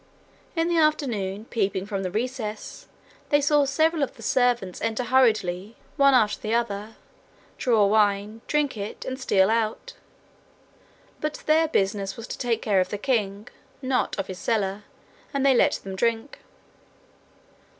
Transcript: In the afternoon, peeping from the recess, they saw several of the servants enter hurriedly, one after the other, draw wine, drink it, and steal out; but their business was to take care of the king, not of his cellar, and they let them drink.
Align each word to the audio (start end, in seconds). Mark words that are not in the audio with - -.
In 0.55 0.67
the 0.67 0.79
afternoon, 0.79 1.45
peeping 1.45 1.85
from 1.85 2.01
the 2.01 2.09
recess, 2.09 2.87
they 3.29 3.39
saw 3.39 3.65
several 3.65 4.01
of 4.01 4.15
the 4.15 4.23
servants 4.23 4.81
enter 4.81 5.03
hurriedly, 5.03 5.75
one 5.95 6.15
after 6.15 6.41
the 6.41 6.55
other, 6.55 6.95
draw 7.59 7.85
wine, 7.85 8.41
drink 8.47 8.75
it, 8.75 9.05
and 9.05 9.19
steal 9.19 9.51
out; 9.51 9.93
but 11.19 11.43
their 11.45 11.67
business 11.67 12.17
was 12.17 12.25
to 12.29 12.37
take 12.39 12.63
care 12.63 12.81
of 12.81 12.89
the 12.89 12.97
king, 12.97 13.47
not 13.79 14.17
of 14.17 14.25
his 14.25 14.39
cellar, 14.39 14.85
and 15.35 15.45
they 15.45 15.53
let 15.53 15.73
them 15.73 15.95
drink. 15.95 16.39